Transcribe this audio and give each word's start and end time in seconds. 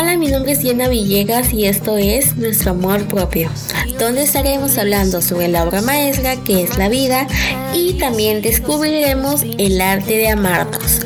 Hola, 0.00 0.16
mi 0.16 0.28
nombre 0.28 0.52
es 0.52 0.60
Diana 0.60 0.88
Villegas 0.88 1.52
y 1.52 1.66
esto 1.66 1.98
es 1.98 2.34
Nuestro 2.38 2.70
Amor 2.70 3.06
Propio, 3.06 3.50
donde 3.98 4.22
estaremos 4.22 4.78
hablando 4.78 5.20
sobre 5.20 5.48
la 5.48 5.62
obra 5.62 5.82
maestra 5.82 6.36
que 6.42 6.62
es 6.62 6.78
la 6.78 6.88
vida 6.88 7.26
y 7.74 7.98
también 7.98 8.40
descubriremos 8.40 9.42
el 9.58 9.78
arte 9.78 10.16
de 10.16 10.28
amarnos. 10.30 11.00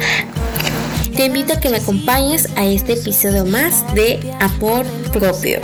Te 1.17 1.27
invito 1.27 1.55
a 1.55 1.61
que 1.61 1.71
me 1.71 1.79
acompañes 1.79 2.49
a 2.55 2.67
este 2.67 2.93
episodio 2.93 3.45
más 3.45 3.85
de 3.97 4.21
Amor 4.39 4.87
Propio. 5.13 5.59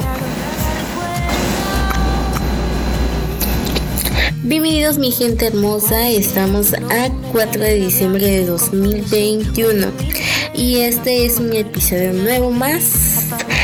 Bienvenidos 4.43 4.99
mi 4.99 5.13
gente 5.13 5.47
hermosa, 5.47 6.09
estamos 6.09 6.75
a 6.75 7.11
4 7.31 7.63
de 7.63 7.75
diciembre 7.77 8.27
de 8.27 8.47
2021 8.47 9.87
y 10.53 10.79
este 10.81 11.27
es 11.27 11.39
un 11.39 11.53
episodio 11.53 12.13
nuevo 12.13 12.51
más 12.51 13.10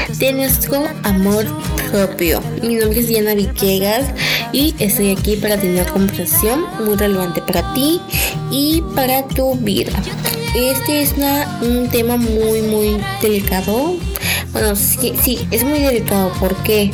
de 0.09 0.33
nuestro 0.33 0.85
amor 1.03 1.45
propio. 1.91 2.41
Mi 2.63 2.77
nombre 2.77 3.01
es 3.01 3.09
Diana 3.09 3.35
Villegas 3.35 4.07
y 4.53 4.75
estoy 4.79 5.11
aquí 5.11 5.37
para 5.37 5.57
tener 5.57 5.83
una 5.83 5.93
conversación 5.93 6.65
muy 6.79 6.97
relevante 6.97 7.43
para 7.43 7.75
ti 7.75 8.01
y 8.51 8.83
para 8.95 9.27
tu 9.27 9.55
vida. 9.57 9.93
Este 10.55 11.03
es 11.03 11.15
un 11.61 11.89
tema 11.89 12.17
muy 12.17 12.63
muy 12.63 13.01
delicado. 13.21 13.97
Bueno, 14.53 14.77
sí, 14.77 15.13
sí, 15.23 15.47
es 15.51 15.65
muy 15.65 15.81
delicado 15.81 16.33
porque 16.39 16.93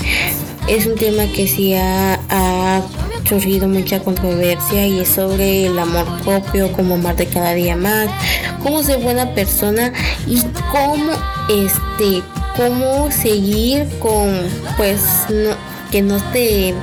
es 0.66 0.86
un 0.86 0.94
tema 0.96 1.24
que 1.26 1.46
sí 1.46 1.74
ha, 1.74 2.18
ha 2.30 2.82
surgido 3.28 3.68
mucha 3.68 4.00
controversia 4.00 4.86
y 4.86 5.00
es 5.00 5.08
sobre 5.08 5.66
el 5.66 5.78
amor 5.78 6.06
propio, 6.22 6.72
cómo 6.72 6.94
amar 6.94 7.16
de 7.16 7.26
cada 7.26 7.52
día 7.54 7.76
más, 7.76 8.08
cómo 8.62 8.82
ser 8.82 8.98
buena 9.00 9.34
persona 9.34 9.92
y 10.26 10.42
cómo 10.72 11.12
este 11.48 12.22
cómo 12.56 13.10
seguir 13.10 13.88
con 13.98 14.38
pues 14.76 15.00
que 15.90 16.02
no 16.02 16.22
te 16.32 16.74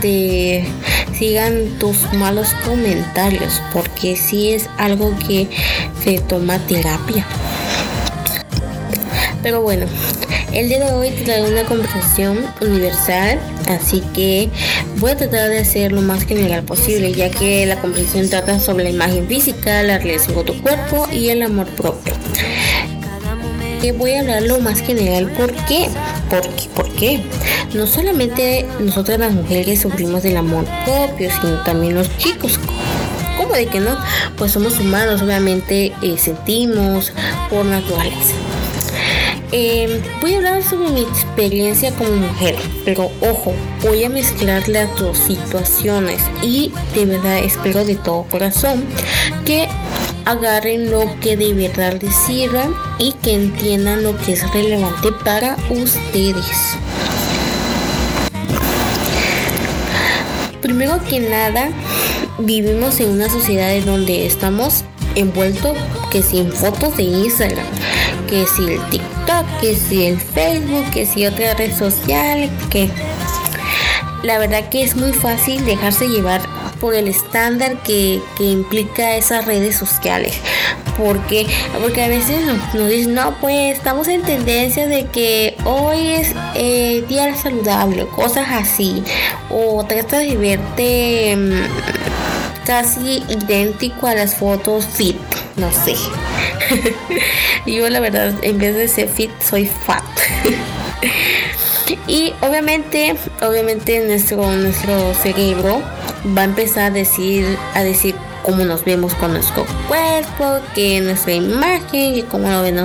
te 0.00 0.66
sigan 1.16 1.78
tus 1.78 2.12
malos 2.14 2.48
comentarios 2.64 3.62
porque 3.72 4.16
si 4.16 4.52
es 4.52 4.68
algo 4.76 5.16
que 5.26 5.48
se 6.02 6.18
toma 6.20 6.58
terapia 6.58 7.26
pero 9.42 9.62
bueno 9.62 9.86
el 10.56 10.70
día 10.70 10.86
de 10.86 10.92
hoy 10.92 11.10
traigo 11.10 11.48
una 11.48 11.64
conversación 11.64 12.46
universal, 12.62 13.38
así 13.68 14.02
que 14.14 14.48
voy 14.96 15.10
a 15.10 15.16
tratar 15.16 15.50
de 15.50 15.62
ser 15.66 15.92
lo 15.92 16.00
más 16.00 16.24
general 16.24 16.62
posible, 16.62 17.12
ya 17.12 17.30
que 17.30 17.66
la 17.66 17.78
conversación 17.78 18.30
trata 18.30 18.58
sobre 18.58 18.84
la 18.84 18.90
imagen 18.90 19.28
física, 19.28 19.82
la 19.82 19.98
relación 19.98 20.34
con 20.34 20.46
tu 20.46 20.62
cuerpo 20.62 21.08
y 21.12 21.28
el 21.28 21.42
amor 21.42 21.66
propio. 21.66 22.14
Voy 23.92 24.12
a 24.12 24.20
hablar 24.20 24.42
lo 24.42 24.58
más 24.60 24.80
general, 24.80 25.30
¿por 25.30 25.52
qué? 25.66 25.88
Porque, 26.28 26.68
¿Por 26.74 26.90
qué? 26.92 27.20
No 27.74 27.86
solamente 27.86 28.66
nosotras 28.80 29.18
las 29.18 29.32
mujeres 29.32 29.82
sufrimos 29.82 30.22
del 30.22 30.36
amor 30.36 30.64
propio, 30.84 31.30
sino 31.30 31.62
también 31.62 31.94
los 31.94 32.16
chicos. 32.18 32.58
¿Cómo 33.36 33.54
de 33.54 33.66
que 33.66 33.80
no? 33.80 33.96
Pues 34.36 34.52
somos 34.52 34.78
humanos, 34.80 35.22
obviamente 35.22 35.92
eh, 36.02 36.16
sentimos 36.18 37.12
por 37.50 37.64
naturaleza. 37.64 38.34
Em, 39.52 40.02
voy 40.20 40.34
a 40.34 40.36
hablar 40.38 40.62
sobre 40.62 40.90
mi 40.90 41.02
experiencia 41.02 41.92
como 41.92 42.10
mujer, 42.10 42.56
pero 42.84 43.10
ojo, 43.20 43.54
voy 43.82 44.02
a 44.02 44.08
mezclar 44.08 44.68
las 44.68 44.98
dos 44.98 45.18
situaciones 45.18 46.20
y 46.42 46.72
de 46.94 47.06
verdad 47.06 47.38
espero 47.38 47.84
de 47.84 47.94
todo 47.94 48.24
corazón 48.24 48.84
que 49.44 49.68
agarren 50.26 50.90
lo 50.90 51.08
que 51.20 51.36
de 51.36 51.54
verdad 51.54 51.98
les 52.02 52.14
sirva 52.26 52.68
y 52.98 53.12
que 53.22 53.34
entiendan 53.34 54.02
lo 54.02 54.16
que 54.18 54.32
es 54.32 54.52
relevante 54.52 55.12
para 55.24 55.56
ustedes. 55.70 56.76
Primero 60.60 61.00
que 61.08 61.20
nada, 61.20 61.70
vivimos 62.38 62.98
en 62.98 63.10
una 63.10 63.30
sociedad 63.30 63.72
en 63.72 63.86
donde 63.86 64.26
estamos 64.26 64.84
envueltos 65.14 65.78
que 66.10 66.22
sin 66.22 66.50
fotos 66.52 66.96
de 66.96 67.04
Instagram, 67.04 67.64
que 68.28 68.46
si 68.46 68.64
el 68.64 68.84
TikTok, 68.90 69.60
que 69.60 69.76
si 69.76 70.06
el 70.06 70.20
Facebook, 70.20 70.90
que 70.92 71.06
si 71.06 71.24
otra 71.24 71.54
red 71.54 71.72
social, 71.72 72.50
que 72.68 72.90
la 74.24 74.38
verdad 74.38 74.68
que 74.70 74.82
es 74.82 74.96
muy 74.96 75.12
fácil 75.12 75.64
dejarse 75.64 76.08
llevar 76.08 76.55
el 76.92 77.08
estándar 77.08 77.82
que, 77.82 78.20
implica 78.38 79.16
esas 79.16 79.44
redes 79.44 79.76
sociales. 79.76 80.38
Porque, 80.96 81.46
porque 81.80 82.02
a 82.02 82.08
veces 82.08 82.40
nos, 82.74 82.88
dicen, 82.88 83.14
no, 83.14 83.36
pues 83.40 83.76
estamos 83.76 84.08
en 84.08 84.22
tendencia 84.22 84.86
de 84.86 85.06
que 85.06 85.56
hoy 85.64 86.08
es 86.08 86.32
eh, 86.54 87.04
día 87.08 87.34
saludable, 87.36 88.06
cosas 88.06 88.46
así. 88.50 89.02
O 89.50 89.84
trata 89.84 90.18
de 90.18 90.36
verte 90.36 91.36
mm, 91.36 92.64
casi 92.66 93.22
idéntico 93.28 94.06
a 94.06 94.14
las 94.14 94.34
fotos 94.34 94.86
fit, 94.86 95.16
no 95.56 95.70
sé. 95.72 95.94
Yo 97.66 97.88
la 97.88 98.00
verdad, 98.00 98.34
en 98.42 98.58
vez 98.58 98.74
de 98.74 98.88
ser 98.88 99.08
fit, 99.08 99.30
soy 99.40 99.66
fat. 99.66 100.02
y 102.06 102.32
obviamente, 102.40 103.16
obviamente 103.40 104.00
nuestro, 104.06 104.50
nuestro 104.52 105.14
cerebro 105.14 105.82
va 106.36 106.42
a 106.42 106.44
empezar 106.44 106.84
a 106.84 106.90
decir, 106.90 107.44
a 107.74 107.82
decir 107.82 108.14
cómo 108.46 108.64
nos 108.64 108.84
vemos 108.84 109.12
con 109.14 109.32
nuestro 109.32 109.66
cuerpo, 109.88 110.64
que 110.74 111.00
nuestra 111.00 111.34
imagen, 111.34 112.14
y 112.14 112.22
cómo 112.22 112.48
lo 112.48 112.62
ven 112.62 112.76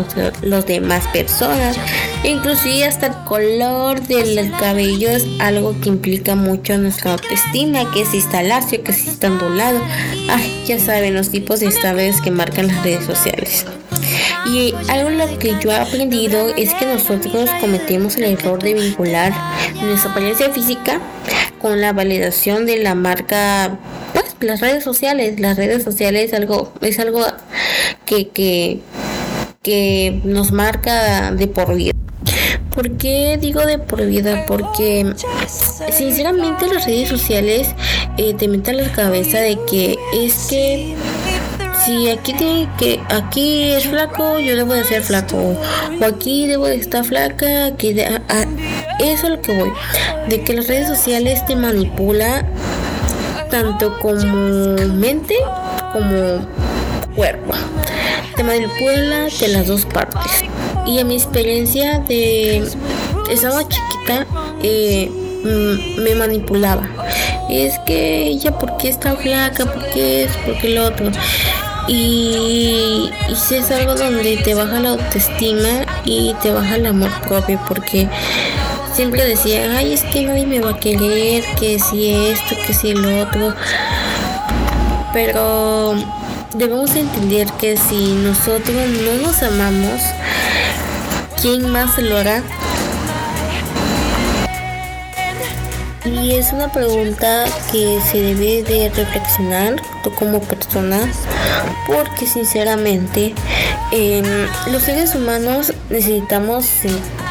los 0.42 0.66
demás 0.66 1.08
personas. 1.14 1.78
Inclusive 2.24 2.86
hasta 2.86 3.08
el 3.08 3.14
color 3.26 4.02
del 4.02 4.52
cabello 4.60 5.12
es 5.12 5.26
algo 5.40 5.80
que 5.80 5.90
implica 5.90 6.36
mucho 6.36 6.78
nuestra 6.80 7.14
autoestima, 7.14 7.92
que 7.92 8.06
si 8.06 8.18
está 8.18 8.42
lacio, 8.42 8.84
que 8.84 8.92
si 8.92 9.10
está 9.10 9.28
ondulado. 9.28 9.80
Ay, 10.30 10.64
ya 10.66 10.80
saben 10.80 11.14
los 11.14 11.30
tipos 11.30 11.60
de 11.60 11.68
estables 11.68 12.20
que 12.22 12.32
marcan 12.32 12.68
las 12.68 12.84
redes 12.84 13.06
sociales. 13.06 13.66
Y 14.48 14.74
algo 14.90 15.12
lo 15.12 15.38
que 15.38 15.56
yo 15.62 15.72
he 15.72 15.76
aprendido 15.76 16.50
es 16.56 16.74
que 16.74 16.86
nosotros 16.86 17.50
cometemos 17.60 18.16
el 18.16 18.24
error 18.24 18.62
de 18.62 18.74
vincular 18.74 19.32
nuestra 19.82 20.12
apariencia 20.12 20.50
física 20.50 21.00
con 21.62 21.82
la 21.82 21.94
validación 21.94 22.66
de 22.66 22.78
la 22.78 22.96
marca, 22.96 23.78
pues 24.14 24.36
las 24.42 24.60
redes 24.60 24.84
sociales. 24.84 25.40
Las 25.40 25.58
redes 25.58 25.84
sociales 25.84 26.26
es 26.26 26.34
algo, 26.34 26.74
es 26.82 27.00
algo 27.00 27.22
que, 28.06 28.30
que, 28.30 28.80
que 29.62 30.22
nos 30.24 30.52
marca 30.52 31.32
de 31.32 31.48
por 31.48 31.76
vida. 31.76 31.94
¿Por 32.74 32.98
qué 32.98 33.38
digo 33.40 33.66
de 33.66 33.80
por 33.80 34.06
vida? 34.06 34.46
Porque 34.48 35.14
sinceramente 35.92 36.68
las 36.74 36.86
redes 36.86 37.10
sociales 37.10 37.68
eh, 38.18 38.34
te 38.34 38.48
meten 38.48 38.78
la 38.78 38.92
cabeza 38.92 39.40
de 39.40 39.60
que 39.70 39.98
es 40.14 40.48
que 40.50 40.96
si 41.86 42.10
aquí 42.10 42.34
tiene 42.34 42.70
que 42.78 43.00
aquí 43.10 43.72
es 43.72 43.88
flaco, 43.88 44.40
yo 44.40 44.56
debo 44.56 44.74
de 44.74 44.84
ser 44.84 45.02
flaco. 45.02 45.38
O 45.38 46.06
aquí 46.06 46.48
debo 46.48 46.68
de 46.68 46.76
estar 46.76 47.04
flaca, 47.04 47.76
que 47.78 47.92
eso 49.00 49.24
es 49.24 49.30
lo 49.30 49.42
que 49.42 49.58
voy. 49.58 49.72
De 50.30 50.42
que 50.42 50.54
las 50.54 50.68
redes 50.68 50.88
sociales 50.88 51.46
te 51.46 51.56
manipula 51.56 52.46
tanto 53.50 53.98
como 54.00 54.26
mente 54.94 55.36
como 55.92 56.48
cuerpo. 57.16 57.54
Te 58.36 58.44
manipula 58.44 59.28
de 59.40 59.48
las 59.50 59.68
dos 59.68 59.86
partes. 59.86 60.44
Y 60.86 61.00
en 61.00 61.08
mi 61.08 61.16
experiencia 61.16 62.00
de 62.00 62.68
estaba 63.30 63.62
chiquita, 63.68 64.26
eh, 64.64 65.10
mm, 65.10 66.02
me 66.02 66.16
manipulaba. 66.16 66.88
Es 67.50 67.78
que 67.86 68.28
ella, 68.28 68.58
¿por 68.58 68.78
qué 68.78 68.90
está 68.90 69.16
flaca? 69.16 69.66
¿Por 69.66 69.90
qué 69.90 70.24
es? 70.24 70.32
¿Por 70.38 70.58
qué 70.58 70.70
lo 70.70 70.86
otro? 70.86 71.12
Y, 71.88 73.10
si 73.36 73.56
es 73.56 73.72
algo 73.72 73.96
donde 73.96 74.38
te 74.38 74.54
baja 74.54 74.80
la 74.80 74.92
autoestima 74.92 75.86
y 76.06 76.34
te 76.42 76.52
baja 76.52 76.76
el 76.76 76.86
amor 76.86 77.10
propio 77.28 77.60
porque 77.68 78.08
siempre 78.94 79.26
decía, 79.26 79.78
ay, 79.78 79.94
es 79.94 80.04
que 80.04 80.24
nadie 80.24 80.46
me 80.46 80.60
va 80.60 80.72
a 80.72 80.80
querer, 80.80 81.44
que 81.60 81.80
si 81.80 82.14
esto, 82.14 82.56
que 82.66 82.74
si 82.74 82.92
el 82.92 83.06
otro. 83.06 83.54
Pero 85.14 85.96
debemos 86.54 86.96
entender 86.96 87.48
que 87.60 87.78
si 87.78 88.14
nosotros 88.14 88.76
no 89.04 89.28
nos 89.28 89.42
amamos, 89.44 90.02
¿quién 91.42 91.70
más 91.70 91.98
lo 91.98 92.18
hará? 92.18 92.44
Y 96.04 96.32
es 96.32 96.52
una 96.52 96.72
pregunta 96.72 97.46
que 97.72 98.00
se 98.10 98.20
debe 98.20 98.64
de 98.64 98.90
reflexionar 98.90 99.76
tú 100.04 100.12
como 100.16 100.42
persona, 100.42 101.00
porque 101.86 102.26
sinceramente 102.26 103.36
em, 103.92 104.26
los 104.72 104.82
seres 104.82 105.14
humanos 105.14 105.72
necesitamos 105.90 106.66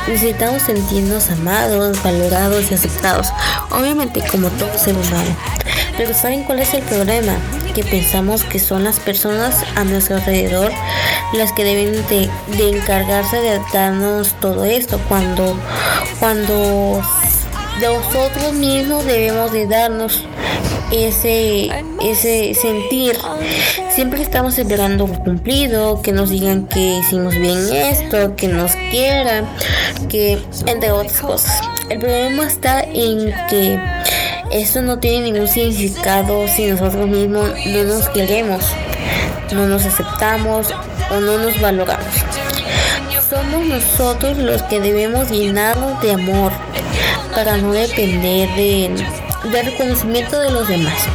necesitamos 0.06 0.62
sentirnos 0.62 1.30
amados, 1.30 2.02
valorados 2.02 2.70
y 2.70 2.74
aceptados. 2.74 3.28
Obviamente 3.70 4.22
como 4.30 4.48
todo 4.50 4.76
ser 4.78 4.94
humano. 4.94 5.36
Pero 5.96 6.14
¿saben 6.14 6.44
cuál 6.44 6.60
es 6.60 6.72
el 6.74 6.82
problema? 6.82 7.34
Que 7.74 7.84
pensamos 7.84 8.44
que 8.44 8.58
son 8.58 8.84
las 8.84 9.00
personas 9.00 9.64
a 9.76 9.84
nuestro 9.84 10.16
alrededor 10.16 10.72
las 11.34 11.52
que 11.52 11.64
deben 11.64 11.92
de, 12.08 12.30
encargarse 12.70 13.36
de 13.36 13.60
darnos 13.72 14.34
todo 14.40 14.64
esto 14.64 14.98
cuando 15.08 15.56
cuando 16.18 17.02
nosotros 17.80 18.52
mismos 18.54 19.04
debemos 19.04 19.52
de 19.52 19.66
darnos 19.66 20.24
ese, 20.92 21.70
ese 22.02 22.54
sentir. 22.54 23.16
Siempre 23.90 24.22
estamos 24.22 24.58
esperando 24.58 25.06
cumplido, 25.06 26.02
que 26.02 26.12
nos 26.12 26.30
digan 26.30 26.66
que 26.66 26.98
hicimos 26.98 27.36
bien 27.36 27.58
esto, 27.72 28.34
que 28.36 28.48
nos 28.48 28.72
quieran, 28.90 29.48
que 30.08 30.42
entre 30.66 30.90
otras 30.90 31.20
cosas. 31.20 31.60
El 31.88 31.98
problema 31.98 32.46
está 32.46 32.82
en 32.82 33.32
que 33.48 33.78
esto 34.50 34.82
no 34.82 34.98
tiene 34.98 35.30
ningún 35.30 35.48
significado 35.48 36.46
si 36.48 36.66
nosotros 36.66 37.06
mismos 37.08 37.50
no 37.66 37.84
nos 37.84 38.08
queremos, 38.08 38.64
no 39.52 39.66
nos 39.66 39.86
aceptamos 39.86 40.74
o 41.10 41.20
no 41.20 41.38
nos 41.38 41.60
valoramos. 41.60 42.06
Somos 43.28 43.64
nosotros 43.64 44.38
los 44.38 44.62
que 44.64 44.80
debemos 44.80 45.30
llenarnos 45.30 46.00
de 46.02 46.12
amor 46.12 46.52
para 47.34 47.56
no 47.56 47.72
depender 47.72 48.48
de 48.56 49.62
reconocimiento 49.62 50.38
de 50.40 50.50
los 50.50 50.68
demás. 50.68 51.08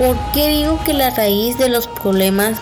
¿Por 0.00 0.16
qué 0.32 0.48
digo 0.48 0.82
que 0.82 0.94
la 0.94 1.10
raíz 1.10 1.58
de 1.58 1.68
los 1.68 1.86
problemas 1.86 2.56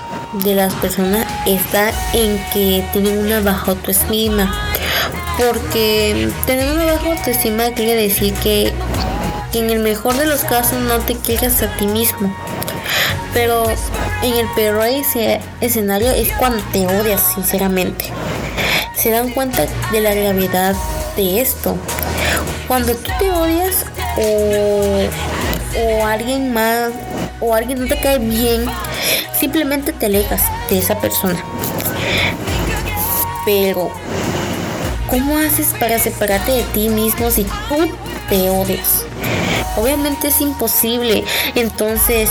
de 0.45 0.57
las 0.57 0.75
personas 0.75 1.25
está 1.47 1.93
en 2.13 2.37
que 2.53 2.85
tienen 2.93 3.19
una 3.19 3.39
baja 3.41 3.71
autoestima? 3.71 4.53
Porque 5.39 6.31
tener 6.47 6.73
una 6.73 6.85
baja 6.85 7.13
autoestima 7.13 7.71
quiere 7.77 7.95
decir 7.95 8.35
que, 8.43 8.73
en 9.55 9.71
el 9.71 9.79
mejor 9.79 10.17
de 10.17 10.27
los 10.27 10.41
casos 10.41 10.81
no 10.81 10.99
te 10.99 11.15
quieres 11.15 11.63
a 11.63 11.69
ti 11.77 11.87
mismo. 11.87 12.35
Pero 13.33 13.71
en 14.23 14.35
el 14.35 14.49
peor 14.57 14.85
escenario 15.61 16.11
es 16.11 16.33
cuando 16.39 16.61
te 16.73 16.89
odias 16.89 17.23
sinceramente. 17.35 18.07
Se 18.97 19.13
dan 19.13 19.31
cuenta 19.31 19.65
de 19.93 20.01
la 20.01 20.13
gravedad 20.13 20.75
de 21.19 21.41
esto 21.41 21.77
cuando 22.69 22.95
tú 22.95 23.11
te 23.19 23.33
odias 23.33 23.85
o, 24.17 26.07
alguien 26.07 26.53
más 26.53 26.91
o 27.41 27.55
alguien 27.55 27.81
no 27.81 27.87
te 27.87 27.99
cae 28.01 28.19
bien, 28.19 28.67
simplemente 29.39 29.93
te 29.93 30.07
alejas 30.07 30.43
de 30.71 30.79
esa 30.79 31.01
persona. 31.01 31.43
Pero, 33.45 33.91
¿cómo 35.09 35.39
haces 35.39 35.69
para 35.81 35.99
separarte 35.99 36.53
de 36.53 36.63
ti 36.75 36.89
mismo 36.89 37.31
si 37.31 37.45
tú 37.45 37.91
te 38.29 38.51
odias? 38.51 39.05
Obviamente 39.77 40.29
es 40.29 40.41
imposible. 40.41 41.25
Entonces, 41.55 42.29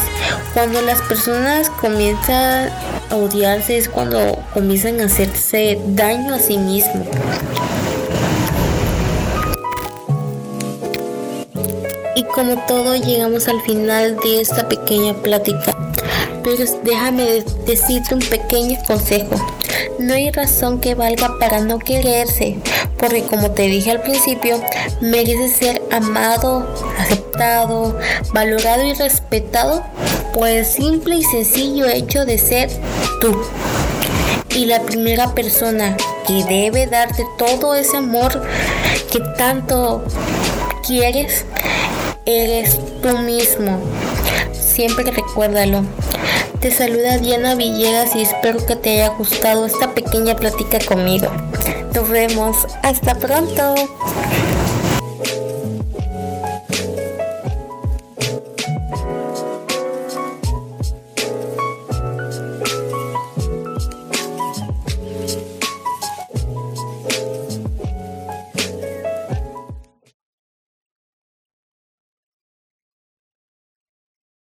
cuando 0.54 0.82
las 0.82 1.02
personas 1.02 1.70
comienzan 1.70 2.70
a 3.10 3.16
odiarse 3.16 3.78
es 3.78 3.90
cuando 3.90 4.44
comienzan 4.54 5.00
a 5.00 5.06
hacerse 5.06 5.80
daño 5.88 6.36
a 6.36 6.40
sí 6.40 6.58
mismos. 6.58 7.08
Como 12.38 12.56
todo 12.68 12.96
llegamos 12.96 13.48
al 13.48 13.60
final 13.62 14.16
de 14.18 14.42
esta 14.42 14.70
pequeña 14.70 15.16
plática. 15.16 15.76
Pero 16.44 16.66
déjame 16.84 17.44
decirte 17.66 18.14
un 18.14 18.20
pequeño 18.20 18.78
consejo. 18.86 19.36
No 19.98 20.14
hay 20.14 20.30
razón 20.30 20.80
que 20.80 20.94
valga 20.94 21.40
para 21.40 21.62
no 21.62 21.80
quererse, 21.80 22.60
porque 23.00 23.24
como 23.24 23.50
te 23.50 23.64
dije 23.64 23.90
al 23.90 24.04
principio, 24.04 24.62
mereces 25.02 25.54
ser 25.54 25.82
amado, 25.90 26.76
aceptado, 27.00 27.98
valorado 28.34 28.84
y 28.84 28.94
respetado 28.94 29.84
por 30.36 30.48
el 30.48 30.64
simple 30.64 31.16
y 31.16 31.24
sencillo 31.24 31.88
hecho 31.88 32.24
de 32.24 32.38
ser 32.38 32.70
tú. 33.20 33.36
Y 34.56 34.66
la 34.66 34.84
primera 34.84 35.34
persona 35.34 35.98
que 36.28 36.44
debe 36.44 36.86
darte 36.86 37.26
todo 37.40 37.74
ese 37.74 37.98
amor 37.98 38.44
que 39.12 39.22
tanto 39.40 40.04
quieres 40.86 41.46
eres 42.28 42.78
tú 43.02 43.18
mismo. 43.20 43.80
Siempre 44.52 45.10
recuérdalo. 45.10 45.84
Te 46.60 46.72
saluda 46.72 47.18
Diana 47.18 47.56
Villegas 47.56 48.16
y 48.16 48.22
espero 48.22 48.64
que 48.66 48.76
te 48.76 49.02
haya 49.02 49.16
gustado 49.16 49.66
esta 49.66 49.94
pequeña 49.94 50.36
plática 50.36 50.78
conmigo. 50.86 51.28
Nos 51.94 52.10
vemos. 52.10 52.58
Hasta 52.84 53.16
pronto. 53.16 53.76